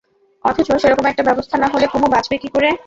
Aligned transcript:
অথচ 0.45 0.69
সেরকম 0.81 1.05
একটা 1.05 1.23
ব্যবস্থা 1.23 1.55
না 1.57 1.67
হলে 1.67 1.85
কুমু 1.87 2.07
বাঁচবে 2.11 2.35
কী 2.37 2.49
করে? 2.55 2.69